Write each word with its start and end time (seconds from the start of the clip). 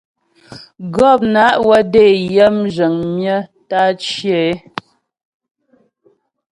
Gɔpna' 0.93 1.57
wə́ 1.67 1.81
dé 1.93 2.05
yə 2.35 2.45
mzhəŋ 2.61 2.95
myə 3.15 3.35
tə́ 3.69 3.81
á 3.89 3.97
cyə 4.05 4.37
é. 4.49 4.53